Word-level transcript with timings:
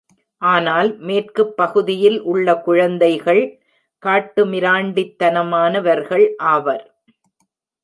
ஆனால் 0.41 0.99
மேற்குப் 0.99 1.57
பகுதியில் 1.57 2.23
உள்ள 2.23 2.59
குழந்தைகள் 2.59 3.59
காட்டுமிராண்டித்தனமானவர்கள் 4.03 6.27
ஆவர். 6.51 6.85